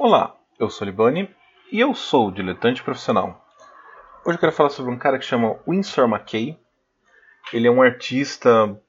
Olá, 0.00 0.36
eu 0.60 0.70
sou 0.70 0.86
Libani 0.86 1.28
e 1.72 1.80
eu 1.80 1.92
sou 1.92 2.30
diletante 2.30 2.84
profissional. 2.84 3.44
Hoje 4.24 4.36
eu 4.36 4.40
quero 4.40 4.52
falar 4.52 4.70
sobre 4.70 4.92
um 4.92 4.96
cara 4.96 5.18
que 5.18 5.24
chama 5.24 5.58
Winsor 5.66 6.08
McKay. 6.08 6.56
Ele 7.52 7.66
é 7.66 7.70
um 7.70 7.82
artista 7.82 8.80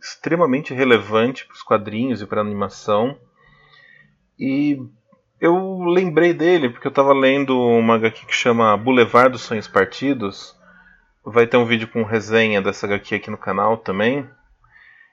extremamente 0.00 0.72
relevante 0.72 1.44
para 1.44 1.52
os 1.52 1.62
quadrinhos 1.62 2.22
e 2.22 2.26
para 2.26 2.40
a 2.40 2.44
animação. 2.44 3.14
E 4.38 4.78
eu 5.38 5.82
lembrei 5.82 6.32
dele 6.32 6.70
porque 6.70 6.86
eu 6.86 6.92
estava 6.92 7.12
lendo 7.12 7.60
uma 7.60 7.96
HQ 7.96 8.24
que 8.24 8.34
chama 8.34 8.74
Boulevard 8.74 9.32
dos 9.32 9.42
Sonhos 9.42 9.68
Partidos. 9.68 10.58
Vai 11.22 11.46
ter 11.46 11.58
um 11.58 11.66
vídeo 11.66 11.88
com 11.88 12.04
resenha 12.04 12.62
dessa 12.62 12.86
HQ 12.86 13.16
aqui 13.16 13.30
no 13.30 13.36
canal 13.36 13.76
também. 13.76 14.26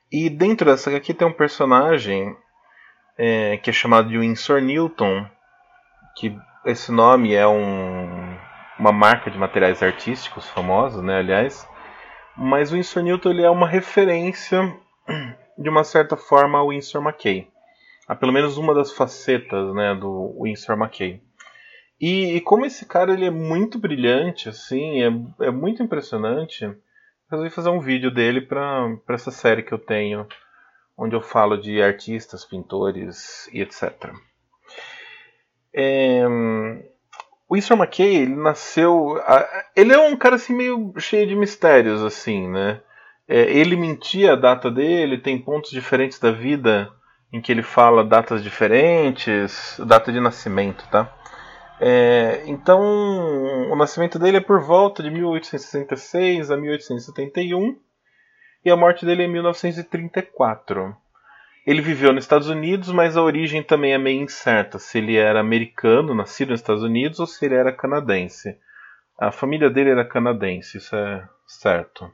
E 0.09 0.29
dentro 0.29 0.65
dessa 0.65 0.89
HQ 0.89 1.13
tem 1.13 1.27
um 1.27 1.33
personagem 1.33 2.37
é, 3.17 3.57
que 3.57 3.69
é 3.69 3.73
chamado 3.73 4.07
de 4.07 4.17
Winsor 4.17 4.61
Newton, 4.61 5.29
que 6.15 6.37
esse 6.65 6.91
nome 6.91 7.33
é 7.33 7.47
um, 7.47 8.37
uma 8.77 8.91
marca 8.91 9.29
de 9.31 9.37
materiais 9.37 9.81
artísticos 9.81 10.47
famosa, 10.49 11.01
né, 11.01 11.17
aliás. 11.17 11.67
Mas 12.37 12.71
o 12.71 12.75
Winsor 12.75 13.03
Newton 13.03 13.29
ele 13.31 13.43
é 13.43 13.49
uma 13.49 13.67
referência, 13.67 14.61
de 15.57 15.69
uma 15.69 15.83
certa 15.83 16.15
forma, 16.15 16.59
ao 16.59 16.69
Winsor 16.69 17.01
McKay. 17.01 17.47
Há 18.07 18.15
pelo 18.15 18.31
menos 18.31 18.57
uma 18.57 18.73
das 18.73 18.91
facetas 18.91 19.73
né, 19.73 19.95
do 19.95 20.35
Winsor 20.41 20.77
McKay. 20.77 21.21
E, 21.99 22.35
e, 22.35 22.41
como 22.41 22.65
esse 22.65 22.85
cara 22.85 23.13
ele 23.13 23.25
é 23.25 23.31
muito 23.31 23.77
brilhante, 23.77 24.49
assim, 24.49 25.03
é, 25.03 25.45
é 25.45 25.51
muito 25.51 25.83
impressionante, 25.83 26.65
resolvi 27.29 27.51
fazer 27.51 27.69
um 27.69 27.79
vídeo 27.79 28.11
dele 28.11 28.41
para 28.41 28.97
essa 29.09 29.29
série 29.29 29.61
que 29.61 29.71
eu 29.71 29.77
tenho, 29.77 30.27
onde 30.97 31.15
eu 31.15 31.21
falo 31.21 31.57
de 31.57 31.81
artistas, 31.81 32.43
pintores 32.43 33.47
e 33.53 33.61
etc. 33.61 34.11
É, 35.73 36.25
o 37.47 37.55
Winsor 37.55 37.77
McKay, 37.77 38.15
ele 38.15 38.35
nasceu. 38.35 39.15
Ele 39.75 39.93
é 39.93 39.99
um 39.99 40.15
cara 40.15 40.35
assim 40.35 40.55
meio 40.55 40.93
cheio 40.97 41.27
de 41.27 41.35
mistérios, 41.35 42.03
assim, 42.03 42.47
né? 42.47 42.81
É, 43.27 43.41
ele 43.51 43.75
mentia 43.75 44.33
a 44.33 44.35
data 44.35 44.69
dele, 44.69 45.17
tem 45.17 45.37
pontos 45.37 45.71
diferentes 45.71 46.19
da 46.19 46.31
vida 46.31 46.91
em 47.31 47.39
que 47.41 47.51
ele 47.51 47.63
fala 47.63 48.03
datas 48.03 48.43
diferentes, 48.43 49.79
data 49.85 50.11
de 50.11 50.19
nascimento, 50.19 50.85
tá? 50.89 51.13
É, 51.79 52.43
então, 52.45 52.79
o 53.71 53.75
nascimento 53.75 54.19
dele 54.19 54.37
é 54.37 54.41
por 54.41 54.61
volta 54.61 55.01
de 55.01 55.09
1866 55.09 56.51
a 56.51 56.57
1871 56.57 57.75
e 58.63 58.69
a 58.69 58.77
morte 58.77 59.05
dele 59.05 59.23
é 59.23 59.25
em 59.25 59.31
1934. 59.31 60.95
Ele 61.65 61.81
viveu 61.81 62.11
nos 62.11 62.23
Estados 62.23 62.49
Unidos, 62.49 62.91
mas 62.91 63.15
a 63.15 63.21
origem 63.21 63.61
também 63.61 63.93
é 63.93 63.97
meio 63.97 64.21
incerta. 64.21 64.79
Se 64.79 64.97
ele 64.97 65.15
era 65.15 65.39
americano, 65.39 66.15
nascido 66.15 66.49
nos 66.49 66.59
Estados 66.59 66.83
Unidos, 66.83 67.19
ou 67.19 67.27
se 67.27 67.45
ele 67.45 67.55
era 67.55 67.71
canadense. 67.71 68.57
A 69.17 69.31
família 69.31 69.69
dele 69.69 69.91
era 69.91 70.03
canadense, 70.03 70.77
isso 70.77 70.95
é 70.95 71.27
certo. 71.45 72.11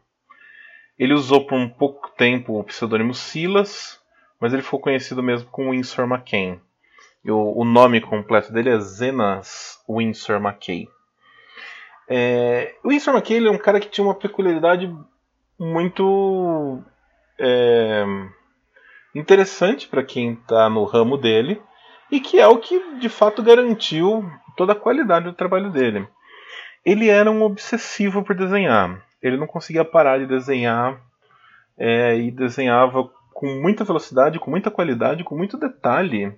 Ele 1.00 1.14
usou 1.14 1.46
por 1.48 1.56
um 1.56 1.70
pouco 1.70 2.10
tempo 2.18 2.60
o 2.60 2.64
pseudônimo 2.64 3.14
Silas, 3.14 4.02
mas 4.40 4.54
ele 4.54 4.62
ficou 4.62 4.80
conhecido 4.80 5.24
mesmo 5.24 5.50
como 5.50 5.72
Winsor 5.72 6.06
McCain. 6.06 6.60
O, 7.26 7.62
o 7.62 7.66
nome 7.66 8.02
completo 8.02 8.52
dele 8.52 8.70
é 8.70 8.80
Zenas 8.80 9.82
Winsor 9.88 10.38
McKay. 10.38 10.90
É, 12.10 12.76
o 12.84 12.90
Winsor 12.90 13.14
McKay 13.14 13.46
é 13.46 13.52
um 13.52 13.58
cara 13.58 13.80
que 13.80 13.90
tinha 13.90 14.06
uma 14.06 14.16
peculiaridade 14.16 14.94
muito 15.60 16.82
é, 17.40 18.06
interessante 19.16 19.88
para 19.88 20.04
quem 20.04 20.34
está 20.34 20.70
no 20.70 20.84
ramo 20.84 21.18
dele 21.18 21.62
e 22.12 22.20
que 22.20 22.40
é 22.40 22.48
o 22.48 22.58
que 22.58 22.98
de 23.00 23.10
fato 23.10 23.44
garantiu 23.44 24.24
toda 24.56 24.74
a 24.74 24.76
qualidade 24.76 25.26
do 25.26 25.34
trabalho 25.34 25.72
dele. 25.72 26.08
Ele 26.86 27.10
era 27.10 27.30
um 27.30 27.44
obsessivo 27.44 28.24
por 28.24 28.36
desenhar. 28.36 29.04
Ele 29.22 29.38
não 29.38 29.48
conseguia 29.48 29.84
parar 29.84 30.20
de 30.20 30.26
desenhar 30.26 31.02
é, 31.78 32.18
e 32.18 32.32
desenhava 32.32 33.10
com 33.34 33.48
muita 33.62 33.84
velocidade, 33.84 34.40
com 34.40 34.50
muita 34.50 34.72
qualidade, 34.72 35.24
com 35.24 35.38
muito 35.38 35.58
detalhe. 35.58 36.34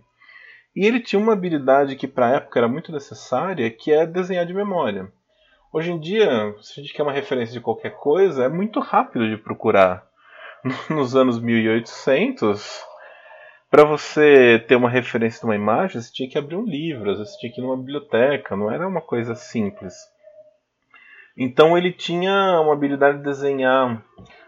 E 0.75 0.85
ele 0.85 0.99
tinha 0.99 1.21
uma 1.21 1.33
habilidade 1.33 1.95
que 1.95 2.07
para 2.07 2.27
a 2.27 2.35
época 2.35 2.59
era 2.59 2.67
muito 2.67 2.91
necessária, 2.91 3.69
que 3.69 3.91
é 3.91 4.05
desenhar 4.05 4.45
de 4.45 4.53
memória. 4.53 5.11
Hoje 5.71 5.91
em 5.91 5.99
dia, 5.99 6.55
se 6.61 6.79
a 6.79 6.83
gente 6.83 6.93
quer 6.93 7.03
uma 7.03 7.11
referência 7.11 7.53
de 7.53 7.61
qualquer 7.61 7.91
coisa, 7.91 8.45
é 8.45 8.49
muito 8.49 8.79
rápido 8.79 9.29
de 9.29 9.37
procurar. 9.37 10.08
nos 10.89 11.15
anos 11.15 11.39
1800, 11.39 12.83
para 13.69 13.83
você 13.83 14.63
ter 14.67 14.75
uma 14.75 14.89
referência 14.89 15.39
de 15.39 15.45
uma 15.45 15.55
imagem, 15.55 16.01
você 16.01 16.11
tinha 16.11 16.29
que 16.29 16.37
abrir 16.37 16.55
um 16.55 16.65
livro, 16.65 17.15
você 17.15 17.37
tinha 17.37 17.51
que 17.51 17.61
ir 17.61 17.63
numa 17.63 17.77
biblioteca, 17.77 18.55
não 18.55 18.71
era 18.71 18.87
uma 18.87 19.01
coisa 19.01 19.35
simples. 19.35 19.93
Então 21.37 21.77
ele 21.77 21.91
tinha 21.91 22.59
uma 22.59 22.73
habilidade 22.73 23.19
de 23.19 23.23
desenhar 23.23 24.03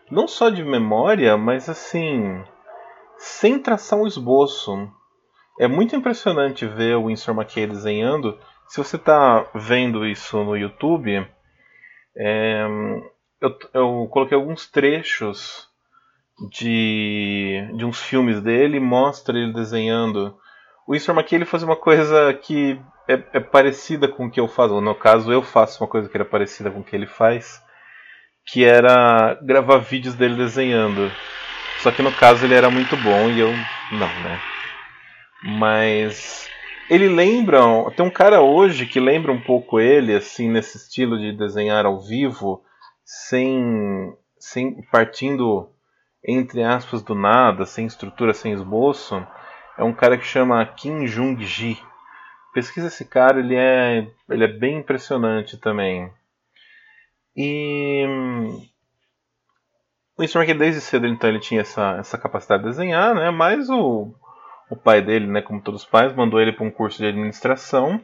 não 0.09 0.27
só 0.27 0.49
de 0.49 0.63
memória, 0.63 1.37
mas 1.37 1.69
assim, 1.69 2.43
sem 3.17 3.57
traçar 3.59 3.97
um 3.97 4.05
esboço. 4.05 4.91
É 5.59 5.67
muito 5.67 5.95
impressionante 5.95 6.65
ver 6.65 6.97
o 6.97 7.05
Winsor 7.05 7.33
McKay 7.33 7.67
desenhando. 7.67 8.37
Se 8.67 8.77
você 8.77 8.97
está 8.97 9.49
vendo 9.53 10.05
isso 10.05 10.43
no 10.43 10.57
YouTube, 10.57 11.25
é, 12.17 12.65
eu, 13.39 13.57
eu 13.73 14.07
coloquei 14.09 14.35
alguns 14.35 14.69
trechos 14.69 15.70
de, 16.49 17.67
de 17.75 17.85
uns 17.85 18.01
filmes 18.01 18.41
dele 18.41 18.79
mostra 18.79 19.37
ele 19.37 19.53
desenhando. 19.53 20.35
O 20.87 20.95
McKay 20.95 21.37
ele 21.37 21.45
faz 21.45 21.63
uma 21.63 21.75
coisa 21.75 22.33
que 22.33 22.79
é, 23.07 23.13
é, 23.33 23.39
parecida 23.39 24.07
com 24.07 24.25
o 24.25 24.31
que 24.31 24.39
eu 24.39 24.47
faço. 24.47 24.81
No 24.81 24.95
caso, 24.95 25.31
eu 25.31 25.41
faço 25.41 25.83
uma 25.83 25.89
coisa 25.89 26.09
que 26.09 26.17
era 26.17 26.25
parecida 26.25 26.71
com 26.71 26.79
o 26.79 26.83
que 26.83 26.95
ele 26.95 27.05
faz, 27.05 27.61
que 28.45 28.63
era 28.63 29.37
gravar 29.41 29.77
vídeos 29.77 30.15
dele 30.15 30.35
desenhando. 30.35 31.11
Só 31.79 31.91
que 31.91 32.01
no 32.01 32.11
caso 32.11 32.45
ele 32.45 32.53
era 32.53 32.69
muito 32.69 32.95
bom 32.97 33.29
e 33.29 33.39
eu 33.39 33.51
não, 33.91 34.07
né? 34.23 34.39
Mas 35.43 36.47
ele 36.89 37.07
lembra, 37.07 37.59
tem 37.95 38.05
um 38.05 38.11
cara 38.11 38.41
hoje 38.41 38.85
que 38.85 38.99
lembra 38.99 39.31
um 39.31 39.41
pouco 39.41 39.79
ele 39.79 40.15
assim 40.15 40.49
nesse 40.49 40.77
estilo 40.77 41.17
de 41.17 41.35
desenhar 41.35 41.85
ao 41.85 41.99
vivo, 41.99 42.63
sem 43.03 44.13
sem 44.37 44.81
partindo 44.91 45.69
entre 46.23 46.63
aspas, 46.63 47.01
do 47.01 47.15
nada, 47.15 47.65
sem 47.65 47.85
estrutura, 47.85 48.33
sem 48.33 48.53
esboço, 48.53 49.25
é 49.77 49.83
um 49.83 49.93
cara 49.93 50.17
que 50.17 50.25
chama 50.25 50.65
Kim 50.65 51.07
Jung-ji. 51.07 51.81
Pesquisa 52.53 52.87
esse 52.87 53.05
cara, 53.05 53.39
ele 53.39 53.55
é, 53.55 54.07
ele 54.29 54.43
é 54.43 54.47
bem 54.47 54.79
impressionante 54.79 55.57
também. 55.57 56.11
E 57.35 58.05
o 60.17 60.23
Storm 60.23 60.45
desde 60.57 60.81
cedo 60.81 61.07
então 61.07 61.29
ele 61.29 61.39
tinha 61.39 61.61
essa, 61.61 61.95
essa 61.97 62.17
capacidade 62.17 62.63
de 62.63 62.69
desenhar, 62.69 63.15
né? 63.15 63.31
Mas 63.31 63.69
o, 63.69 64.13
o 64.69 64.75
pai 64.75 65.01
dele, 65.01 65.27
né, 65.27 65.41
como 65.41 65.61
todos 65.61 65.83
os 65.83 65.87
pais, 65.89 66.13
mandou 66.13 66.39
ele 66.39 66.51
para 66.51 66.65
um 66.65 66.71
curso 66.71 66.97
de 66.97 67.07
administração. 67.07 68.03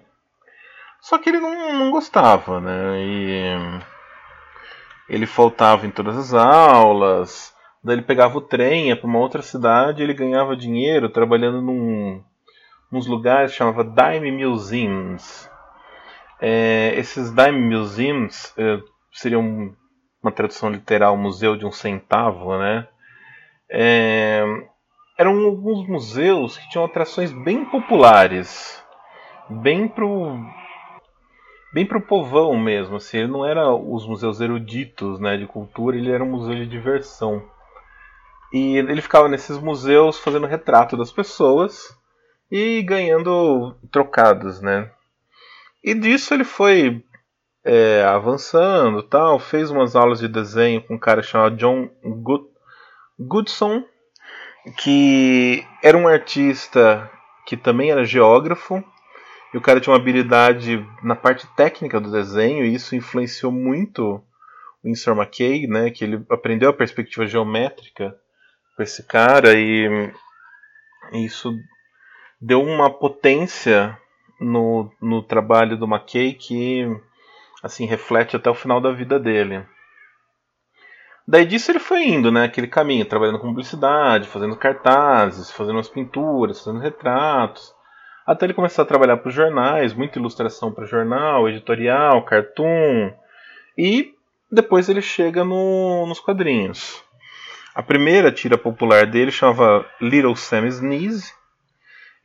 Só 1.01 1.17
que 1.17 1.29
ele 1.29 1.39
não, 1.39 1.73
não 1.73 1.91
gostava, 1.91 2.59
né? 2.59 2.99
E 2.99 3.81
ele 5.09 5.25
faltava 5.25 5.85
em 5.85 5.91
todas 5.91 6.17
as 6.17 6.33
aulas. 6.33 7.53
Daí 7.83 7.95
ele 7.95 8.01
pegava 8.01 8.37
o 8.37 8.41
trem, 8.41 8.87
ia 8.87 8.95
para 8.95 9.07
uma 9.07 9.19
outra 9.19 9.41
cidade, 9.41 10.01
ele 10.03 10.13
ganhava 10.13 10.55
dinheiro 10.55 11.09
trabalhando 11.09 11.61
num 11.61 12.23
uns 12.91 13.05
lugares 13.05 13.53
chamava 13.53 13.83
Dime 13.83 14.31
Museums. 14.31 15.49
É, 16.39 16.93
esses 16.95 17.31
Dime 17.31 17.75
Museums 17.75 18.53
é, 18.57 18.79
seriam 19.11 19.75
uma 20.21 20.31
tradução 20.31 20.69
literal, 20.69 21.17
museu 21.17 21.55
de 21.55 21.65
um 21.65 21.71
centavo, 21.71 22.57
né? 22.57 22.87
É, 23.69 24.43
eram 25.17 25.45
alguns 25.45 25.87
museus 25.87 26.57
que 26.57 26.69
tinham 26.69 26.85
atrações 26.85 27.31
bem 27.31 27.65
populares, 27.65 28.83
bem 29.49 29.87
pro 29.87 30.37
bem 31.73 31.85
pro 31.85 32.01
povão 32.01 32.57
mesmo, 32.57 32.95
assim, 32.95 33.17
ele 33.17 33.27
não 33.27 33.45
era 33.45 33.71
os 33.71 34.07
museus 34.07 34.39
eruditos, 34.39 35.19
né, 35.19 35.37
de 35.37 35.45
cultura, 35.45 35.97
ele 35.97 36.09
era 36.09 36.23
um 36.23 36.31
museu 36.31 36.55
de 36.55 36.65
diversão. 36.65 37.43
E 38.53 38.77
ele 38.77 39.01
ficava 39.01 39.27
nesses 39.27 39.57
museus 39.57 40.17
fazendo 40.17 40.47
retrato 40.47 40.95
das 40.95 41.11
pessoas 41.11 41.95
e 42.49 42.81
ganhando 42.81 43.75
trocados, 43.91 44.61
né? 44.61 44.89
E 45.83 45.93
disso 45.93 46.33
ele 46.33 46.43
foi 46.43 47.03
é, 47.63 48.03
avançando, 48.03 49.03
tal, 49.03 49.37
fez 49.39 49.69
umas 49.69 49.95
aulas 49.95 50.19
de 50.19 50.27
desenho 50.27 50.81
com 50.81 50.95
um 50.95 50.99
cara 50.99 51.21
chamado 51.21 51.57
John 51.57 51.89
Good 52.03 52.45
Goodson, 53.19 53.83
que 54.77 55.65
era 55.83 55.97
um 55.97 56.07
artista 56.07 57.09
que 57.45 57.57
também 57.57 57.91
era 57.91 58.05
geógrafo, 58.05 58.83
e 59.53 59.57
o 59.57 59.61
cara 59.61 59.79
tinha 59.79 59.93
uma 59.93 59.99
habilidade 59.99 60.85
na 61.03 61.15
parte 61.15 61.47
técnica 61.55 61.99
do 61.99 62.11
desenho, 62.11 62.65
e 62.65 62.73
isso 62.73 62.95
influenciou 62.95 63.51
muito 63.51 64.23
o 64.83 64.87
Winsor 64.87 65.17
McKay, 65.17 65.67
né, 65.67 65.89
que 65.89 66.03
ele 66.03 66.25
aprendeu 66.29 66.69
a 66.69 66.73
perspectiva 66.73 67.25
geométrica 67.25 68.15
com 68.77 68.83
esse 68.83 69.03
cara 69.03 69.55
e 69.55 70.13
isso 71.11 71.51
deu 72.39 72.61
uma 72.61 72.91
potência 72.91 73.97
no, 74.39 74.91
no 75.01 75.23
trabalho 75.23 75.75
do 75.75 75.87
McKay 75.87 76.33
que 76.33 76.85
assim 77.63 77.87
reflete 77.87 78.35
até 78.35 78.49
o 78.51 78.55
final 78.55 78.79
da 78.79 78.91
vida 78.91 79.19
dele. 79.19 79.65
Daí 81.27 81.45
disso 81.45 81.71
ele 81.71 81.79
foi 81.79 82.05
indo, 82.05 82.31
né? 82.31 82.45
Aquele 82.45 82.67
caminho, 82.67 83.03
trabalhando 83.03 83.39
com 83.39 83.47
publicidade, 83.47 84.29
fazendo 84.29 84.55
cartazes, 84.55 85.51
fazendo 85.51 85.75
umas 85.75 85.89
pinturas, 85.89 86.63
fazendo 86.63 86.79
retratos. 86.81 87.73
Até 88.25 88.45
ele 88.45 88.53
começar 88.53 88.83
a 88.83 88.85
trabalhar 88.85 89.17
para 89.17 89.27
os 89.27 89.35
jornais, 89.35 89.93
muita 89.93 90.19
ilustração 90.19 90.71
para 90.71 90.85
jornal, 90.85 91.49
editorial, 91.49 92.23
cartoon. 92.23 93.11
E 93.77 94.13
depois 94.49 94.87
ele 94.87 95.01
chega 95.01 95.43
no, 95.43 96.05
nos 96.07 96.19
quadrinhos. 96.19 97.03
A 97.77 97.83
primeira 97.83 98.31
tira 98.31 98.57
popular 98.57 99.05
dele 99.05 99.29
chamava 99.29 99.85
Little 100.01 100.35
Sam 100.35 100.65
Sneeze. 100.65 101.31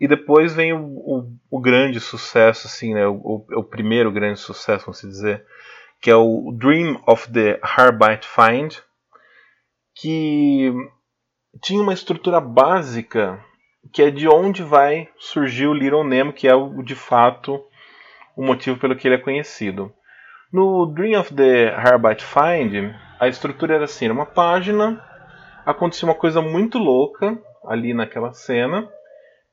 E 0.01 0.09
depois 0.09 0.55
vem 0.55 0.73
o, 0.73 0.81
o, 0.83 1.31
o 1.51 1.61
grande 1.61 2.01
sucesso, 2.01 2.67
assim, 2.67 2.95
né? 2.95 3.07
O, 3.07 3.45
o, 3.55 3.63
primeiro 3.63 4.11
grande 4.11 4.41
sucesso, 4.41 4.87
vamos 4.87 5.03
dizer, 5.03 5.45
que 6.01 6.11
é 6.11 6.17
o 6.17 6.57
Dream 6.59 7.03
of 7.07 7.31
the 7.31 7.61
Harbite 7.63 8.27
Find, 8.27 8.79
que 9.95 10.73
tinha 11.63 11.83
uma 11.83 11.93
estrutura 11.93 12.41
básica 12.41 13.39
que 13.93 14.05
é 14.05 14.11
de 14.11 14.27
onde 14.27 14.63
vai 14.63 15.11
surgir 15.19 15.67
o 15.67 15.75
Little 15.75 16.03
Nemo, 16.03 16.33
que 16.33 16.49
é 16.49 16.55
o, 16.55 16.83
de 16.83 16.95
fato 16.95 17.63
o 18.35 18.43
motivo 18.43 18.79
pelo 18.79 18.97
que 18.97 19.07
ele 19.07 19.17
é 19.17 19.23
conhecido. 19.23 19.93
No 20.51 20.87
Dream 20.87 21.21
of 21.21 21.35
the 21.35 21.69
Harbite 21.75 22.25
Find, 22.25 22.95
a 23.21 23.29
estrutura 23.29 23.75
era 23.75 23.85
assim, 23.85 24.07
era 24.07 24.15
uma 24.15 24.25
página, 24.25 25.12
acontecia 25.65 26.09
uma 26.09 26.15
coisa 26.15 26.41
muito 26.41 26.79
louca 26.79 27.39
ali 27.65 27.95
naquela 27.95 28.33
cena, 28.33 28.89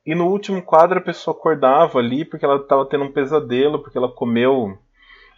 e 0.04 0.14
no 0.14 0.28
último 0.28 0.62
quadro 0.62 0.98
a 0.98 1.02
pessoa 1.02 1.36
acordava 1.36 1.98
ali 1.98 2.24
porque 2.24 2.44
ela 2.44 2.56
estava 2.56 2.86
tendo 2.86 3.04
um 3.04 3.12
pesadelo, 3.12 3.82
porque 3.82 3.98
ela 3.98 4.12
comeu 4.12 4.78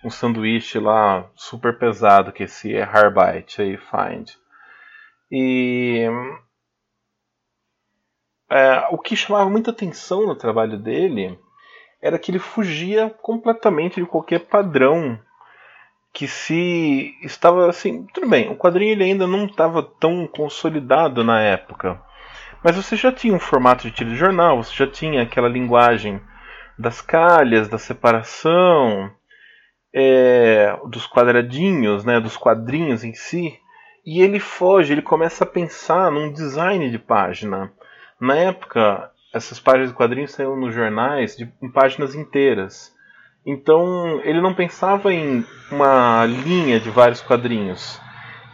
um 0.04 0.10
sanduíche 0.10 0.78
lá 0.78 1.30
super 1.34 1.78
pesado, 1.78 2.32
que 2.32 2.44
esse 2.44 2.74
é 2.74 2.82
Harbite 2.82 3.62
aí, 3.62 3.76
Find. 3.76 4.30
E 5.30 6.06
é, 8.50 8.86
o 8.90 8.98
que 8.98 9.16
chamava 9.16 9.48
muita 9.48 9.70
atenção 9.70 10.26
no 10.26 10.36
trabalho 10.36 10.78
dele 10.78 11.38
era 12.00 12.18
que 12.18 12.30
ele 12.30 12.38
fugia 12.38 13.08
completamente 13.22 14.00
de 14.00 14.06
qualquer 14.06 14.40
padrão 14.40 15.18
que 16.12 16.28
se 16.28 17.16
estava 17.22 17.68
assim, 17.68 18.06
tudo 18.12 18.28
bem, 18.28 18.50
o 18.50 18.56
quadrinho 18.56 18.92
ele 18.92 19.04
ainda 19.04 19.26
não 19.26 19.46
estava 19.46 19.82
tão 19.82 20.26
consolidado 20.26 21.24
na 21.24 21.40
época, 21.40 22.00
mas 22.62 22.76
você 22.76 22.96
já 22.96 23.10
tinha 23.10 23.34
um 23.34 23.40
formato 23.40 23.84
de 23.88 23.94
tiro 23.94 24.10
de 24.10 24.16
jornal, 24.16 24.62
você 24.62 24.74
já 24.74 24.86
tinha 24.86 25.22
aquela 25.22 25.48
linguagem 25.48 26.20
das 26.78 27.00
calhas, 27.00 27.68
da 27.68 27.78
separação, 27.78 29.10
é, 29.92 30.76
dos 30.86 31.06
quadradinhos, 31.06 32.04
né, 32.04 32.20
dos 32.20 32.36
quadrinhos 32.36 33.04
em 33.04 33.14
si, 33.14 33.58
e 34.04 34.20
ele 34.20 34.40
foge, 34.40 34.92
ele 34.92 35.02
começa 35.02 35.44
a 35.44 35.46
pensar 35.46 36.10
num 36.10 36.32
design 36.32 36.90
de 36.90 36.98
página. 36.98 37.72
Na 38.20 38.36
época, 38.36 39.10
essas 39.32 39.58
páginas 39.60 39.90
de 39.90 39.96
quadrinhos 39.96 40.32
saíram 40.32 40.56
nos 40.56 40.74
jornais 40.74 41.36
de, 41.36 41.50
em 41.62 41.70
páginas 41.70 42.14
inteiras. 42.14 42.91
Então, 43.44 44.20
ele 44.22 44.40
não 44.40 44.54
pensava 44.54 45.12
em 45.12 45.44
uma 45.70 46.24
linha 46.26 46.78
de 46.78 46.90
vários 46.90 47.20
quadrinhos. 47.20 48.00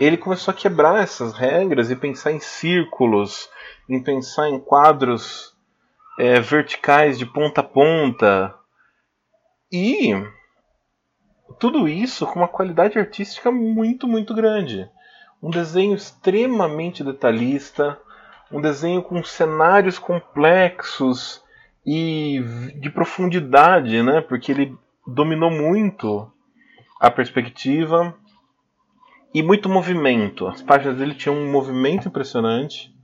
Ele 0.00 0.16
começou 0.16 0.52
a 0.52 0.56
quebrar 0.56 1.02
essas 1.02 1.32
regras 1.34 1.90
e 1.90 1.96
pensar 1.96 2.32
em 2.32 2.40
círculos, 2.40 3.48
em 3.88 4.02
pensar 4.02 4.48
em 4.48 4.58
quadros 4.58 5.54
é, 6.18 6.40
verticais 6.40 7.18
de 7.18 7.26
ponta 7.26 7.60
a 7.60 7.64
ponta. 7.64 8.54
E 9.70 10.14
tudo 11.58 11.88
isso 11.88 12.26
com 12.26 12.38
uma 12.38 12.48
qualidade 12.48 12.98
artística 12.98 13.50
muito, 13.50 14.06
muito 14.06 14.34
grande 14.34 14.88
um 15.42 15.50
desenho 15.50 15.94
extremamente 15.94 17.04
detalhista, 17.04 17.98
um 18.50 18.60
desenho 18.60 19.02
com 19.02 19.22
cenários 19.22 19.98
complexos 19.98 21.42
e 21.88 22.44
de 22.80 22.90
profundidade, 22.90 24.02
né? 24.02 24.20
Porque 24.20 24.52
ele 24.52 24.76
dominou 25.06 25.50
muito 25.50 26.30
a 27.00 27.10
perspectiva 27.10 28.14
e 29.32 29.42
muito 29.42 29.68
movimento. 29.68 30.46
As 30.46 30.60
páginas 30.60 30.98
dele 30.98 31.14
tinham 31.14 31.36
um 31.36 31.50
movimento 31.50 32.08
impressionante. 32.08 32.94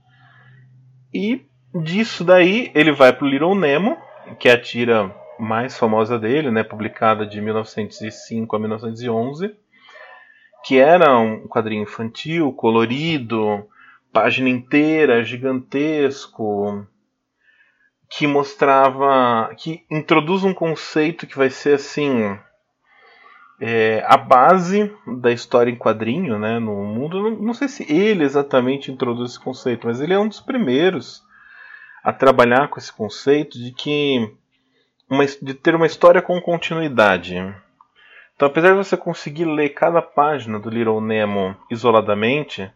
E 1.11 1.45
disso 1.73 2.23
daí 2.23 2.71
ele 2.75 2.91
vai 2.91 3.11
para 3.11 3.25
o 3.25 3.29
Little 3.29 3.55
Nemo, 3.55 3.97
que 4.37 4.49
é 4.49 4.51
a 4.51 4.61
tira 4.61 5.15
mais 5.39 5.77
famosa 5.77 6.19
dele, 6.19 6.51
né, 6.51 6.63
publicada 6.63 7.25
de 7.25 7.41
1905 7.41 8.55
a 8.55 8.59
1911 8.59 9.55
que 10.65 10.79
era 10.79 11.15
um 11.19 11.47
quadrinho 11.47 11.83
infantil, 11.83 12.51
colorido, 12.51 13.63
página 14.11 14.49
inteira, 14.49 15.23
gigantesco, 15.23 16.87
que 18.09 18.27
mostrava, 18.27 19.53
que 19.57 19.85
introduz 19.89 20.43
um 20.43 20.53
conceito 20.53 21.27
que 21.27 21.37
vai 21.37 21.49
ser 21.49 21.75
assim 21.75 22.37
é, 23.59 24.03
a 24.07 24.17
base 24.17 24.91
da 25.19 25.31
história 25.31 25.71
em 25.71 25.75
quadrinho, 25.75 26.37
né, 26.37 26.59
no 26.59 26.83
mundo. 26.83 27.21
Não, 27.21 27.31
não 27.31 27.53
sei 27.53 27.67
se 27.67 27.91
ele 27.91 28.23
exatamente 28.23 28.91
introduz 28.91 29.31
esse 29.31 29.39
conceito, 29.39 29.87
mas 29.87 30.01
ele 30.01 30.13
é 30.13 30.19
um 30.19 30.27
dos 30.27 30.41
primeiros 30.41 31.23
a 32.03 32.13
trabalhar 32.13 32.67
com 32.67 32.79
esse 32.79 32.93
conceito 32.93 33.57
de 33.57 33.71
que 33.71 34.31
uma, 35.09 35.25
de 35.25 35.53
ter 35.53 35.75
uma 35.75 35.85
história 35.85 36.21
com 36.21 36.39
continuidade. 36.41 37.35
Então, 38.35 38.47
apesar 38.47 38.71
de 38.71 38.77
você 38.77 38.97
conseguir 38.97 39.45
ler 39.45 39.69
cada 39.69 40.01
página 40.01 40.59
do 40.59 40.69
Little 40.69 41.01
Nemo 41.01 41.55
isoladamente, 41.71 42.69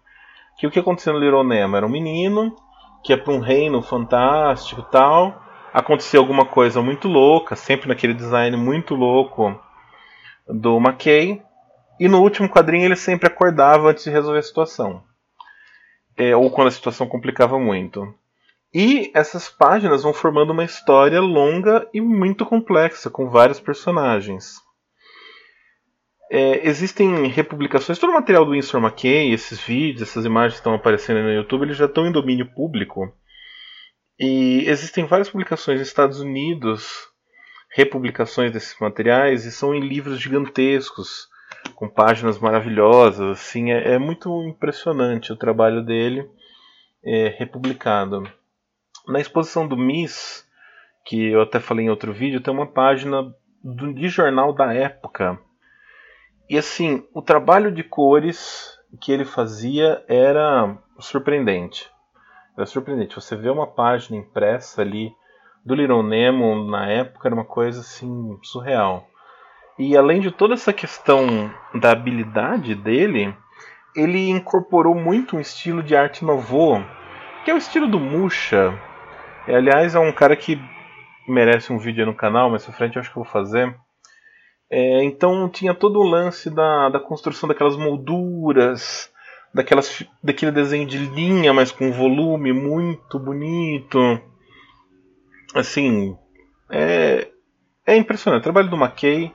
que 0.58 0.66
o 0.66 0.72
que 0.72 0.80
aconteceu 0.80 1.14
no 1.14 1.20
Little 1.20 1.44
Nemo 1.44 1.76
era 1.76 1.86
um 1.86 1.90
menino 1.90 2.56
que 3.04 3.14
é 3.14 3.18
para 3.18 3.34
um 3.34 3.40
reino 3.40 3.82
fantástico 3.82 4.82
tal. 4.84 5.44
Aconteceu 5.74 6.20
alguma 6.22 6.46
coisa 6.46 6.82
muito 6.82 7.08
louca, 7.08 7.56
sempre 7.56 7.88
naquele 7.88 8.14
design 8.14 8.56
muito 8.58 8.96
louco 8.96 9.60
do 10.48 10.78
McKay. 10.78 11.42
E 12.00 12.08
no 12.08 12.22
último 12.22 12.50
quadrinho 12.50 12.86
ele 12.86 12.96
sempre 12.96 13.28
acordava 13.28 13.90
antes 13.90 14.04
de 14.04 14.10
resolver 14.10 14.40
a 14.40 14.44
situação. 14.44 15.04
É, 16.18 16.36
ou 16.36 16.50
quando 16.50 16.68
a 16.68 16.72
situação 16.72 17.08
complicava 17.08 17.60
muito. 17.60 18.14
E 18.74 19.12
essas 19.16 19.50
páginas 19.50 20.04
vão 20.04 20.14
formando 20.14 20.52
uma 20.52 20.64
história 20.64 21.20
longa 21.20 21.88
e 21.94 22.00
muito 22.00 22.46
complexa, 22.46 23.10
com 23.10 23.30
vários 23.30 23.60
personagens. 23.60 24.62
É, 26.32 26.68
existem 26.68 27.28
republicações, 27.28 27.98
todo 27.98 28.12
o 28.12 28.14
material 28.14 28.46
do 28.46 28.52
Winsor 28.52 28.80
McKay, 28.80 29.34
esses 29.34 29.60
vídeos, 29.60 30.04
essas 30.04 30.26
imagens 30.26 30.54
que 30.54 30.60
estão 30.60 30.76
aparecendo 30.76 31.24
no 31.24 31.34
YouTube, 31.34 31.64
eles 31.64 31.78
já 31.78 31.86
estão 31.86 32.06
em 32.06 32.12
domínio 32.12 32.46
público. 32.46 33.12
E 34.20 34.64
existem 34.68 35.06
várias 35.06 35.30
publicações 35.30 35.80
nos 35.80 35.88
Estados 35.88 36.20
Unidos, 36.20 37.08
republicações 37.72 38.52
desses 38.52 38.80
materiais, 38.80 39.46
e 39.46 39.52
são 39.52 39.74
em 39.74 39.80
livros 39.80 40.22
gigantescos, 40.22 41.28
com 41.74 41.90
páginas 41.90 42.38
maravilhosas. 42.38 43.40
Assim, 43.40 43.72
é, 43.72 43.94
é 43.94 43.98
muito 43.98 44.30
impressionante 44.44 45.34
o 45.34 45.38
trabalho 45.38 45.84
dele 45.84 46.30
é, 47.04 47.30
republicado. 47.40 48.22
Na 49.08 49.20
exposição 49.20 49.68
do 49.68 49.76
Miss, 49.76 50.46
que 51.06 51.30
eu 51.30 51.42
até 51.42 51.60
falei 51.60 51.86
em 51.86 51.90
outro 51.90 52.14
vídeo, 52.14 52.42
tem 52.42 52.54
uma 52.54 52.68
página 52.68 53.34
do, 53.64 53.94
de 53.96 54.10
jornal 54.10 54.54
da 54.54 54.72
época 54.72 55.40
e 56.50 56.58
assim, 56.58 57.04
o 57.14 57.22
trabalho 57.22 57.72
de 57.72 57.84
cores 57.84 58.80
que 59.00 59.12
ele 59.12 59.24
fazia 59.24 60.04
era 60.08 60.76
surpreendente. 60.98 61.90
Era 62.58 62.66
surpreendente. 62.66 63.16
Você 63.16 63.36
vê 63.36 63.50
uma 63.50 63.68
página 63.68 64.18
impressa 64.18 64.82
ali 64.82 65.14
do 65.64 65.76
Little 65.76 66.02
Nemo 66.02 66.68
na 66.68 66.88
época 66.88 67.28
era 67.28 67.36
uma 67.36 67.46
coisa 67.46 67.82
assim 67.82 68.40
surreal. 68.42 69.08
E 69.78 69.96
além 69.96 70.20
de 70.20 70.32
toda 70.32 70.56
essa 70.56 70.74
questão 70.74 71.54
da 71.76 71.92
habilidade 71.92 72.74
dele, 72.74 73.34
ele 73.96 74.30
incorporou 74.30 74.96
muito 74.96 75.38
um 75.38 75.40
estilo 75.40 75.84
de 75.84 75.96
arte 75.96 76.26
novo, 76.26 76.84
que 77.46 77.52
é 77.52 77.54
o 77.54 77.58
estilo 77.58 77.88
do 77.88 78.00
Musha. 78.00 78.78
Aliás, 79.48 79.96
é 79.96 80.00
um 80.00 80.12
cara 80.12 80.36
que 80.36 80.60
merece 81.28 81.72
um 81.72 81.78
vídeo 81.78 82.06
no 82.06 82.14
canal, 82.14 82.50
mas 82.50 82.66
pra 82.66 82.74
frente 82.74 82.96
eu 82.96 83.02
acho 83.02 83.12
que 83.12 83.18
eu 83.18 83.24
vou 83.24 83.32
fazer 83.32 83.74
é, 84.72 85.04
então 85.04 85.50
tinha 85.50 85.74
todo 85.74 86.00
o 86.00 86.08
lance 86.08 86.50
da, 86.50 86.90
da 86.90 87.00
construção 87.00 87.50
daquelas 87.50 87.76
molduras, 87.76 89.12
daquelas, 89.54 90.04
daquele 90.24 90.52
desenho 90.52 90.86
de 90.86 90.98
linha, 90.98 91.52
mas 91.52 91.72
com 91.72 91.92
volume 91.92 92.54
muito 92.54 93.18
bonito. 93.18 94.00
Assim, 95.56 96.16
é, 96.70 97.28
é 97.86 97.98
impressionante. 97.98 98.42
O 98.42 98.44
trabalho 98.44 98.70
do 98.70 98.78
McKay, 98.78 99.34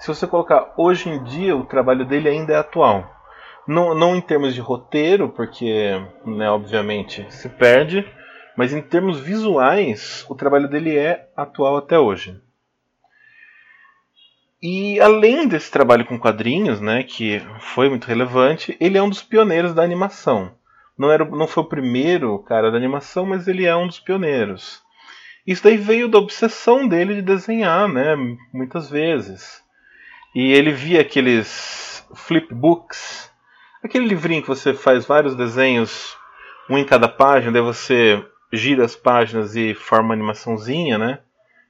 se 0.00 0.08
você 0.08 0.26
colocar 0.26 0.74
hoje 0.76 1.08
em 1.08 1.22
dia, 1.22 1.56
o 1.56 1.64
trabalho 1.64 2.04
dele 2.04 2.28
ainda 2.28 2.52
é 2.52 2.56
atual. 2.56 3.08
Não, 3.66 3.94
não 3.94 4.16
em 4.16 4.20
termos 4.20 4.54
de 4.54 4.60
roteiro, 4.60 5.28
porque, 5.28 6.02
né, 6.24 6.50
obviamente, 6.50 7.24
se 7.30 7.48
perde, 7.48 8.04
mas 8.56 8.72
em 8.72 8.80
termos 8.82 9.20
visuais, 9.20 10.26
o 10.28 10.34
trabalho 10.34 10.68
dele 10.68 10.96
é 10.96 11.28
atual 11.36 11.76
até 11.76 11.98
hoje. 11.98 12.40
E 14.60 14.98
além 15.00 15.46
desse 15.46 15.70
trabalho 15.70 16.04
com 16.04 16.18
quadrinhos, 16.18 16.80
né, 16.80 17.04
que 17.04 17.40
foi 17.60 17.88
muito 17.88 18.06
relevante, 18.06 18.76
ele 18.80 18.98
é 18.98 19.02
um 19.02 19.08
dos 19.08 19.22
pioneiros 19.22 19.72
da 19.72 19.84
animação. 19.84 20.52
Não, 20.98 21.12
era, 21.12 21.24
não 21.24 21.46
foi 21.46 21.62
o 21.62 21.68
primeiro 21.68 22.36
cara 22.40 22.70
da 22.70 22.76
animação, 22.76 23.24
mas 23.24 23.46
ele 23.46 23.64
é 23.64 23.76
um 23.76 23.86
dos 23.86 24.00
pioneiros. 24.00 24.82
Isso 25.46 25.62
daí 25.62 25.76
veio 25.76 26.08
da 26.08 26.18
obsessão 26.18 26.88
dele 26.88 27.14
de 27.14 27.22
desenhar, 27.22 27.88
né, 27.88 28.16
muitas 28.52 28.90
vezes. 28.90 29.62
E 30.34 30.52
ele 30.52 30.72
via 30.72 31.02
aqueles 31.02 32.04
flipbooks, 32.16 33.30
aquele 33.80 34.08
livrinho 34.08 34.42
que 34.42 34.48
você 34.48 34.74
faz 34.74 35.06
vários 35.06 35.36
desenhos, 35.36 36.16
um 36.68 36.76
em 36.76 36.84
cada 36.84 37.08
página, 37.08 37.52
daí 37.52 37.62
você 37.62 38.26
gira 38.52 38.84
as 38.84 38.96
páginas 38.96 39.54
e 39.54 39.72
forma 39.72 40.06
uma 40.08 40.14
animaçãozinha, 40.14 40.98
né? 40.98 41.20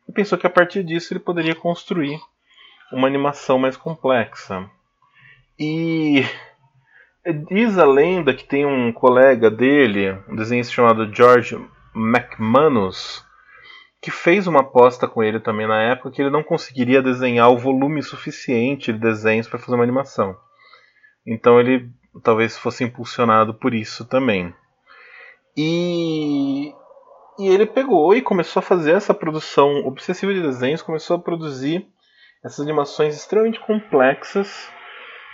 E 0.08 0.12
pensou 0.12 0.38
que 0.38 0.46
a 0.46 0.50
partir 0.50 0.82
disso 0.82 1.12
ele 1.12 1.20
poderia 1.20 1.54
construir 1.54 2.18
uma 2.92 3.06
animação 3.06 3.58
mais 3.58 3.76
complexa. 3.76 4.68
E 5.58 6.24
diz 7.50 7.78
a 7.78 7.84
lenda 7.84 8.34
que 8.34 8.44
tem 8.44 8.64
um 8.64 8.92
colega 8.92 9.50
dele, 9.50 10.12
um 10.28 10.36
desenhista 10.36 10.72
chamado 10.72 11.12
George 11.14 11.58
McManus, 11.94 13.24
que 14.00 14.10
fez 14.10 14.46
uma 14.46 14.60
aposta 14.60 15.08
com 15.08 15.22
ele 15.22 15.40
também 15.40 15.66
na 15.66 15.82
época 15.82 16.12
que 16.12 16.22
ele 16.22 16.30
não 16.30 16.42
conseguiria 16.42 17.02
desenhar 17.02 17.50
o 17.50 17.58
volume 17.58 18.02
suficiente 18.02 18.92
de 18.92 18.98
desenhos 18.98 19.48
para 19.48 19.58
fazer 19.58 19.74
uma 19.74 19.82
animação. 19.82 20.36
Então 21.26 21.58
ele 21.58 21.90
talvez 22.22 22.56
fosse 22.56 22.84
impulsionado 22.84 23.54
por 23.54 23.74
isso 23.74 24.04
também. 24.04 24.54
E, 25.56 26.72
e 27.38 27.48
ele 27.48 27.66
pegou 27.66 28.14
e 28.14 28.22
começou 28.22 28.60
a 28.60 28.62
fazer 28.62 28.92
essa 28.92 29.12
produção 29.12 29.84
obsessiva 29.84 30.32
de 30.32 30.40
desenhos, 30.40 30.82
começou 30.82 31.16
a 31.16 31.20
produzir 31.20 31.88
essas 32.48 32.60
animações 32.60 33.14
extremamente 33.14 33.60
complexas. 33.60 34.70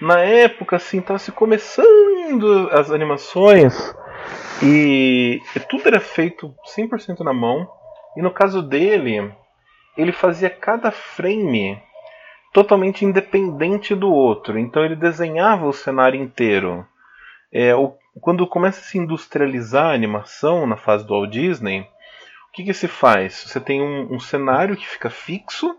Na 0.00 0.20
época, 0.20 0.76
assim, 0.76 0.98
estava 0.98 1.18
se 1.18 1.30
começando 1.30 2.68
as 2.72 2.90
animações 2.90 3.94
e 4.62 5.40
tudo 5.68 5.86
era 5.86 6.00
feito 6.00 6.54
100% 6.76 7.20
na 7.20 7.32
mão. 7.32 7.68
E 8.16 8.22
no 8.22 8.32
caso 8.32 8.60
dele, 8.60 9.32
ele 9.96 10.12
fazia 10.12 10.50
cada 10.50 10.90
frame 10.90 11.80
totalmente 12.52 13.04
independente 13.04 13.94
do 13.94 14.12
outro. 14.12 14.58
Então 14.58 14.84
ele 14.84 14.96
desenhava 14.96 15.66
o 15.66 15.72
cenário 15.72 16.20
inteiro. 16.20 16.84
É, 17.52 17.74
o, 17.74 17.94
quando 18.20 18.46
começa 18.46 18.80
a 18.80 18.84
se 18.84 18.98
industrializar 18.98 19.86
a 19.86 19.94
animação 19.94 20.66
na 20.66 20.76
fase 20.76 21.06
do 21.06 21.14
Walt 21.14 21.30
Disney, 21.30 21.82
o 22.48 22.52
que, 22.52 22.64
que 22.64 22.74
se 22.74 22.88
faz? 22.88 23.34
Você 23.46 23.60
tem 23.60 23.80
um, 23.80 24.14
um 24.14 24.18
cenário 24.18 24.76
que 24.76 24.86
fica 24.86 25.08
fixo 25.08 25.76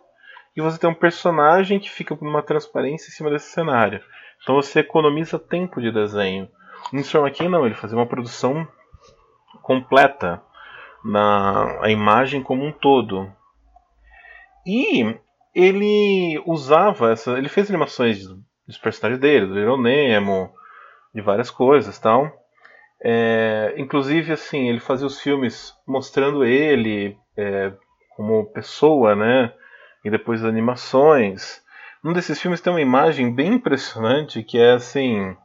e 0.56 0.62
você 0.62 0.80
tem 0.80 0.90
um 0.90 0.94
personagem 0.94 1.80
que 1.80 1.90
fica 1.90 2.16
com 2.16 2.26
uma 2.26 2.42
transparência 2.42 3.10
em 3.10 3.12
cima 3.12 3.30
desse 3.30 3.52
cenário. 3.52 4.02
Então 4.42 4.56
você 4.56 4.80
economiza 4.80 5.38
tempo 5.38 5.82
de 5.82 5.92
desenho. 5.92 6.48
No 6.94 7.00
Storm 7.02 7.26
aqui 7.26 7.48
não, 7.48 7.66
ele 7.66 7.76
fazia 7.76 7.98
uma 7.98 8.06
produção 8.06 8.68
completa 9.62 10.42
na 11.04 11.80
a 11.82 11.90
imagem 11.90 12.42
como 12.42 12.64
um 12.64 12.72
todo. 12.72 13.32
E 14.66 15.18
ele 15.54 16.42
usava 16.46 17.12
essa, 17.12 17.38
ele 17.38 17.50
fez 17.50 17.70
animações 17.70 18.28
dos 18.68 18.78
personagens 18.78 19.20
dele, 19.20 19.46
do 19.46 19.56
Little 19.56 19.82
Nemo, 19.82 20.52
de 21.14 21.22
várias 21.22 21.50
coisas, 21.52 21.98
tal. 22.00 22.32
É, 23.02 23.74
inclusive 23.78 24.34
assim, 24.34 24.70
ele 24.70 24.80
fazia 24.80 25.06
os 25.06 25.20
filmes 25.20 25.74
mostrando 25.88 26.44
ele 26.44 27.18
é, 27.38 27.74
como 28.16 28.52
pessoa, 28.52 29.16
né? 29.16 29.54
E 30.06 30.10
depois 30.12 30.44
as 30.44 30.50
animações. 30.50 31.62
Um 32.04 32.14
desses 32.14 32.40
filmes 32.40 32.62
tem 32.62 32.72
uma 32.72 32.82
imagem 32.82 33.34
bem 33.34 33.56
impressionante 33.56 34.44
que 34.44 34.60
é 34.60 34.74
assim 34.74 35.36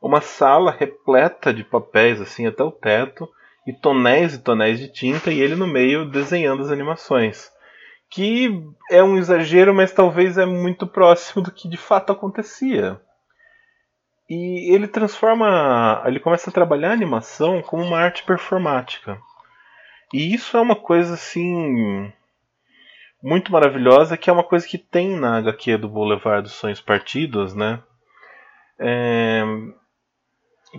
uma 0.00 0.22
sala 0.22 0.70
repleta 0.70 1.52
de 1.52 1.62
papéis 1.62 2.18
assim 2.20 2.46
até 2.46 2.62
o 2.62 2.72
teto 2.72 3.28
e 3.66 3.72
tonéis 3.72 4.34
e 4.34 4.42
tonéis 4.42 4.78
de 4.78 4.90
tinta 4.90 5.30
e 5.30 5.40
ele 5.40 5.54
no 5.54 5.66
meio 5.66 6.10
desenhando 6.10 6.62
as 6.62 6.70
animações. 6.70 7.50
Que 8.10 8.64
é 8.90 9.02
um 9.02 9.18
exagero, 9.18 9.74
mas 9.74 9.92
talvez 9.92 10.38
é 10.38 10.46
muito 10.46 10.86
próximo 10.86 11.42
do 11.42 11.52
que 11.52 11.68
de 11.68 11.76
fato 11.76 12.10
acontecia. 12.10 12.98
E 14.30 14.74
ele 14.74 14.88
transforma, 14.88 16.02
ele 16.06 16.18
começa 16.18 16.48
a 16.48 16.52
trabalhar 16.52 16.90
a 16.90 16.94
animação 16.94 17.60
como 17.60 17.82
uma 17.82 17.98
arte 17.98 18.24
performática. 18.24 19.18
E 20.14 20.34
isso 20.34 20.56
é 20.56 20.60
uma 20.60 20.76
coisa 20.76 21.12
assim 21.12 22.10
muito 23.22 23.52
maravilhosa, 23.52 24.16
que 24.16 24.30
é 24.30 24.32
uma 24.32 24.44
coisa 24.44 24.66
que 24.66 24.78
tem 24.78 25.16
na 25.16 25.38
HQ 25.38 25.78
do 25.78 25.88
Boulevard 25.88 26.42
dos 26.42 26.52
Sonhos 26.52 26.80
Partidos, 26.80 27.54
né? 27.54 27.82
É, 28.78 29.42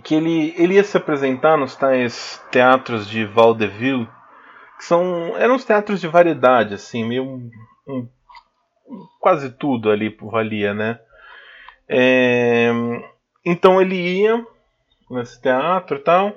que 0.02 0.14
ele, 0.14 0.54
ele 0.56 0.74
ia 0.74 0.84
se 0.84 0.96
apresentar 0.96 1.56
nos 1.56 1.76
tais 1.76 2.42
teatros 2.50 3.08
de 3.08 3.24
Vaudeville, 3.24 4.08
que 4.78 4.84
são 4.84 5.36
eram 5.36 5.56
os 5.56 5.64
teatros 5.64 6.00
de 6.00 6.08
variedade, 6.08 6.74
assim, 6.74 7.04
meio 7.04 7.24
um, 7.86 8.08
quase 9.20 9.50
tudo 9.50 9.90
ali 9.90 10.16
valia, 10.20 10.72
né? 10.72 10.98
É, 11.88 12.70
então 13.44 13.80
ele 13.80 13.96
ia 13.96 14.46
nesse 15.10 15.40
teatro 15.42 15.96
e 15.96 16.00
tal, 16.00 16.32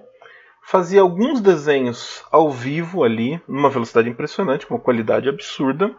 fazia 0.65 1.01
alguns 1.01 1.41
desenhos 1.41 2.23
ao 2.31 2.49
vivo 2.49 3.03
ali, 3.03 3.41
numa 3.47 3.69
velocidade 3.69 4.09
impressionante, 4.09 4.65
com 4.65 4.75
uma 4.75 4.81
qualidade 4.81 5.29
absurda. 5.29 5.93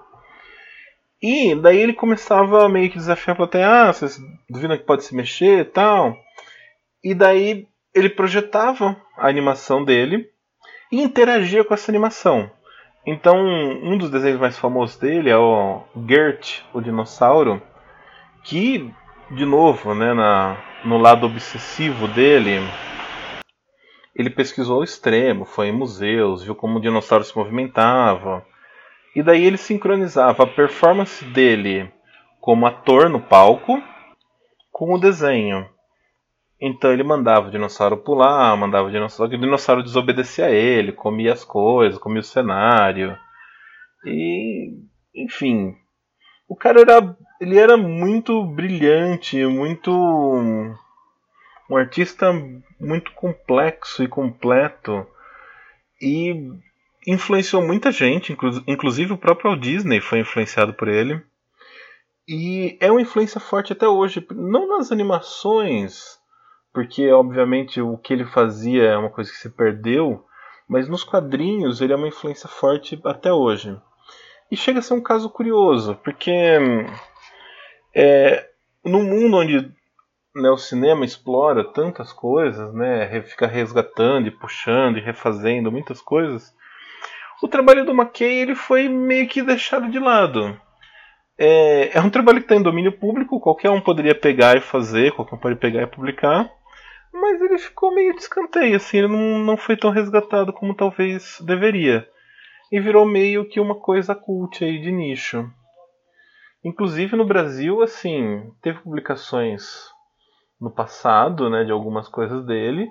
E 1.23 1.55
daí 1.55 1.79
ele 1.79 1.93
começava 1.93 2.65
a 2.65 2.69
meio 2.69 2.91
que 2.91 2.99
desafiar 2.99 3.35
a 3.35 3.37
plateia, 3.37 3.69
ah, 3.69 3.93
vocês 3.93 4.21
duvidam 4.49 4.77
que 4.77 4.85
pode 4.85 5.05
se 5.05 5.15
mexer 5.15 5.61
e 5.61 5.65
tal. 5.65 6.17
E 7.03 7.15
daí 7.15 7.67
ele 7.95 8.09
projetava 8.09 8.97
a 9.17 9.29
animação 9.29 9.85
dele 9.85 10.29
e 10.91 11.03
interagia 11.03 11.65
com 11.65 11.73
essa 11.73 11.91
animação. 11.91 12.51
Então, 13.07 13.37
um 13.37 13.99
dos 13.99 14.11
desenhos 14.11 14.41
mais 14.41 14.59
famosos 14.59 14.97
dele 14.97 15.29
é 15.29 15.37
o 15.37 15.83
Gert, 16.09 16.63
o 16.73 16.81
dinossauro, 16.81 17.63
que, 18.43 18.91
de 19.31 19.45
novo, 19.45 19.95
né, 19.95 20.15
na, 20.15 20.57
no 20.85 20.97
lado 20.97 21.27
obsessivo 21.27 22.09
dele, 22.09 22.61
ele 24.15 24.31
pesquisou 24.31 24.77
ao 24.77 24.85
extremo, 24.85 25.45
foi 25.45 25.69
em 25.69 25.73
museus, 25.73 26.43
viu 26.43 26.55
como 26.55 26.79
o 26.79 26.81
dinossauro 26.81 27.25
se 27.25 27.37
movimentava. 27.37 28.45
E 29.15 29.23
daí 29.23 29.45
ele 29.45 29.57
sincronizava 29.57 30.45
a 30.45 30.47
performance 30.47 31.25
dele 31.25 31.93
como 32.41 32.67
ator 32.67 33.09
no 33.09 33.21
palco 33.21 33.83
com 34.71 34.93
o 34.93 34.99
desenho. 34.99 35.69
Então 36.61 36.93
ele 36.93 37.03
mandava 37.03 37.49
o 37.49 37.51
dinossauro 37.51 37.97
pular, 37.97 38.57
mandava 38.57 38.89
o 38.89 38.91
dinossauro, 38.91 39.35
o 39.35 39.39
dinossauro 39.39 39.83
desobedecia 39.83 40.47
a 40.47 40.51
ele, 40.51 40.93
comia 40.93 41.33
as 41.33 41.45
coisas, 41.45 41.99
comia 41.99 42.21
o 42.21 42.25
cenário. 42.25 43.17
E, 44.05 44.71
enfim, 45.15 45.75
o 46.49 46.55
cara 46.55 46.81
era, 46.81 47.17
ele 47.41 47.59
era 47.59 47.77
muito 47.77 48.45
brilhante, 48.45 49.45
muito 49.47 49.91
um 51.69 51.77
artista 51.77 52.33
muito 52.79 53.13
complexo 53.13 54.03
e 54.03 54.09
completo 54.09 55.07
e 56.01 56.35
influenciou 57.07 57.63
muita 57.63 57.93
gente, 57.93 58.37
inclusive 58.67 59.13
o 59.13 59.19
próprio 59.19 59.51
Walt 59.51 59.63
Disney 59.63 60.01
foi 60.01 60.21
influenciado 60.21 60.75
por 60.75 60.89
ele. 60.89 61.23
E 62.27 62.79
é 62.81 62.91
uma 62.91 63.03
influência 63.03 63.39
forte 63.39 63.73
até 63.73 63.87
hoje, 63.87 64.27
não 64.31 64.67
nas 64.67 64.91
animações, 64.91 66.19
porque 66.73 67.11
obviamente 67.13 67.81
o 67.81 67.99
que 67.99 68.13
ele 68.13 68.25
fazia 68.25 68.85
é 68.85 68.97
uma 68.97 69.11
coisa 69.11 69.31
que 69.31 69.37
se 69.37 69.51
perdeu, 69.51 70.25
mas 70.67 70.89
nos 70.89 71.05
quadrinhos 71.05 71.81
ele 71.81 71.93
é 71.93 71.97
uma 71.97 72.09
influência 72.09 72.49
forte 72.49 72.99
até 73.05 73.33
hoje. 73.33 73.79
E 74.51 74.57
chega 74.57 74.79
a 74.79 74.83
ser 74.83 74.95
um 74.95 75.03
caso 75.03 75.29
curioso, 75.29 75.97
porque 76.03 76.31
é, 77.95 78.49
no 78.83 79.03
mundo 79.03 79.37
onde 79.37 79.71
né, 80.35 80.51
o 80.51 80.57
cinema 80.57 81.05
explora 81.05 81.73
tantas 81.73 82.13
coisas, 82.13 82.73
né, 82.75 83.23
fica 83.23 83.47
resgatando 83.47 84.27
e 84.27 84.33
puxando 84.33 84.99
e 84.99 85.01
refazendo 85.01 85.71
muitas 85.71 86.01
coisas. 86.01 86.53
O 87.43 87.49
trabalho 87.49 87.85
do 87.85 87.93
McKay 87.93 88.41
ele 88.41 88.55
foi 88.55 88.89
meio 88.89 89.29
que 89.29 89.43
deixado 89.43 89.91
de 89.91 89.99
lado. 89.99 90.59
É, 91.39 91.97
é 91.97 92.01
um 92.01 92.11
trabalho 92.11 92.39
que 92.39 92.45
está 92.45 92.57
em 92.57 92.63
domínio 92.63 92.93
público, 92.93 93.41
qualquer 93.41 93.71
um 93.71 93.81
poderia 93.81 94.15
pegar 94.15 94.57
e 94.57 94.61
fazer, 94.61 95.13
qualquer 95.13 95.35
um 95.35 95.39
pode 95.39 95.57
pegar 95.57 95.83
e 95.83 95.87
publicar, 95.87 96.51
mas 97.13 97.41
ele 97.41 97.59
ficou 97.59 97.95
meio 97.95 98.15
de 98.15 98.21
escanteio, 98.21 98.77
assim, 98.77 98.99
ele 98.99 99.09
não, 99.09 99.39
não 99.39 99.57
foi 99.57 99.77
tão 99.77 99.91
resgatado 99.91 100.53
como 100.53 100.75
talvez 100.75 101.41
deveria. 101.41 102.09
E 102.73 102.81
virou 102.81 103.05
meio 103.07 103.49
que 103.49 103.61
uma 103.61 103.77
coisa 103.77 104.15
cult 104.15 104.65
aí 104.65 104.81
de 104.81 104.91
nicho. 104.91 105.49
Inclusive 106.65 107.15
no 107.15 107.25
Brasil, 107.25 107.83
assim, 107.83 108.51
teve 108.63 108.81
publicações 108.81 109.94
no 110.61 110.71
passado, 110.71 111.51
né, 111.51 111.65
de 111.65 111.73
algumas 111.73 112.09
coisas 112.09 112.45
dele, 112.45 112.91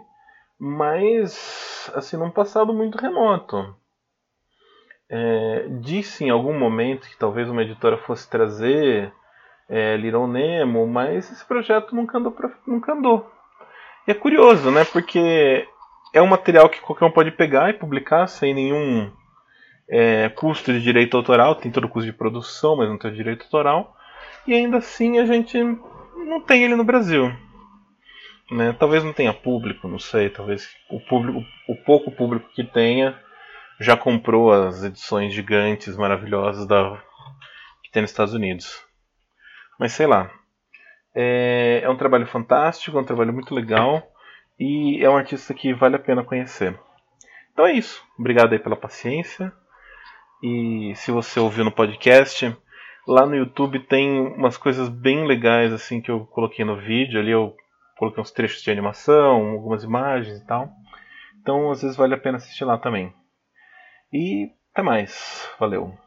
mas 0.60 1.92
assim 1.94 2.18
num 2.18 2.32
passado 2.32 2.74
muito 2.74 2.98
remoto. 2.98 3.76
É, 5.10 5.68
disse 5.82 6.24
em 6.24 6.30
algum 6.30 6.58
momento 6.58 7.08
que 7.08 7.18
talvez 7.18 7.50
uma 7.50 7.62
editora 7.62 7.98
fosse 7.98 8.30
trazer 8.30 9.14
é, 9.70 9.96
Little 9.98 10.28
Nemo, 10.28 10.88
mas 10.88 11.32
esse 11.32 11.46
projeto 11.46 11.96
nunca 11.96 12.18
andou, 12.18 12.32
pra, 12.32 12.52
nunca 12.66 12.94
andou. 12.94 13.30
E 14.08 14.12
é 14.12 14.14
curioso, 14.14 14.72
né? 14.72 14.86
Porque 14.86 15.68
é 16.14 16.22
um 16.22 16.28
material 16.28 16.70
que 16.70 16.82
qualquer 16.82 17.06
um 17.06 17.12
pode 17.12 17.32
pegar 17.32 17.70
e 17.70 17.74
publicar 17.74 18.28
sem 18.28 18.54
nenhum 18.54 19.12
é, 19.90 20.30
custo 20.30 20.72
de 20.72 20.82
direito 20.82 21.18
autoral, 21.18 21.56
tem 21.56 21.72
todo 21.72 21.86
o 21.86 21.90
custo 21.90 22.10
de 22.10 22.18
produção, 22.18 22.76
mas 22.76 22.90
não 22.90 22.98
tem 22.98 23.14
direito 23.14 23.44
autoral. 23.44 23.96
E 24.46 24.54
ainda 24.54 24.78
assim 24.78 25.20
a 25.20 25.26
gente 25.26 25.58
não 26.16 26.42
tem 26.42 26.64
ele 26.64 26.76
no 26.76 26.84
Brasil. 26.84 27.32
Né? 28.54 28.72
Talvez 28.78 29.04
não 29.04 29.12
tenha 29.12 29.34
público, 29.34 29.88
não 29.88 29.98
sei. 29.98 30.30
Talvez 30.30 30.70
o 30.90 31.00
público, 31.00 31.44
o 31.68 31.76
pouco 31.76 32.12
público 32.12 32.48
que 32.54 32.64
tenha 32.64 33.20
já 33.80 33.98
comprou 33.98 34.52
as 34.52 34.84
edições 34.84 35.34
gigantes, 35.34 35.98
maravilhosas 35.98 36.68
da 36.68 37.02
que 37.84 37.92
tem 37.92 38.04
nos 38.04 38.12
Estados 38.12 38.34
Unidos. 38.34 38.86
Mas 39.80 39.94
sei 39.94 40.06
lá. 40.06 40.30
É, 41.16 41.82
é 41.84 41.90
um 41.90 41.98
trabalho 41.98 42.26
fantástico, 42.26 42.98
é 42.98 43.02
um 43.02 43.06
trabalho 43.06 43.34
muito 43.34 43.54
legal 43.54 44.04
e 44.60 45.04
é 45.04 45.10
um 45.10 45.18
artista 45.18 45.54
que 45.54 45.74
vale 45.74 45.96
a 45.96 46.00
pena 46.00 46.24
conhecer. 46.24 46.80
Então 47.52 47.66
é 47.66 47.74
isso. 47.74 48.04
Obrigado 48.18 48.54
aí 48.54 48.60
pela 48.60 48.76
paciência. 48.76 49.52
E 50.44 50.94
se 50.96 51.12
você 51.12 51.40
ouviu 51.40 51.64
no 51.64 51.72
podcast, 51.72 52.56
lá 53.08 53.26
no 53.26 53.36
YouTube 53.36 53.80
tem 53.80 54.22
umas 54.36 54.58
coisas 54.58 54.90
bem 54.90 55.26
legais 55.26 55.74
assim 55.74 56.02
que 56.02 56.12
eu 56.12 56.26
coloquei 56.28 56.64
no 56.66 56.78
vídeo. 56.78 57.20
Ali 57.20 57.32
eu 57.32 57.56
coloquei 58.04 58.22
uns 58.22 58.32
trechos 58.32 58.62
de 58.62 58.72
animação, 58.72 59.52
algumas 59.52 59.84
imagens 59.84 60.40
e 60.40 60.46
tal. 60.46 60.70
Então 61.42 61.72
às 61.72 61.82
vezes 61.82 61.98
vale 61.98 62.14
a 62.14 62.18
pena 62.18 62.38
assistir 62.38 62.66
lá 62.66 62.78
também. 62.78 63.14
E 64.12 64.52
até 64.74 64.82
mais. 64.82 65.50
Valeu. 65.60 66.03